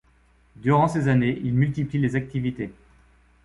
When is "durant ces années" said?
0.55-1.39